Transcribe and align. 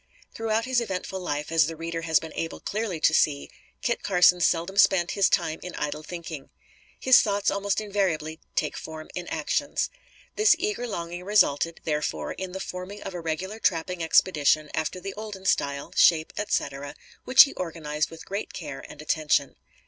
Throughout 0.33 0.65
his 0.65 0.81
eventful 0.81 1.19
life, 1.19 1.51
as 1.51 1.67
the 1.67 1.75
reader 1.75 2.01
has 2.01 2.19
been 2.19 2.33
able 2.33 2.59
clearly 2.59 2.99
to 3.01 3.13
see, 3.13 3.51
Kit 3.83 4.01
Carson 4.01 4.39
seldom 4.41 4.75
spent 4.77 5.11
his 5.11 5.29
time 5.29 5.59
in 5.61 5.75
idle 5.75 6.01
thinking. 6.01 6.49
His 6.99 7.21
thoughts 7.21 7.51
almost 7.51 7.79
invariably 7.79 8.39
take 8.55 8.75
form 8.77 9.11
in 9.13 9.27
actions. 9.27 9.91
This 10.37 10.55
eager 10.57 10.87
longing 10.87 11.23
resulted, 11.23 11.81
therefore, 11.83 12.33
in 12.33 12.51
the 12.51 12.59
forming 12.59 13.03
of 13.03 13.13
a 13.13 13.21
regular 13.21 13.59
trapping 13.59 14.01
expedition 14.01 14.71
after 14.73 14.99
the 14.99 15.13
olden 15.13 15.45
style, 15.45 15.93
shape, 15.95 16.33
etc, 16.35 16.95
which 17.25 17.43
he 17.43 17.53
organized 17.53 18.09
with 18.09 18.25
great 18.25 18.53
care 18.53 18.83
and 18.89 19.03
attention. 19.03 19.55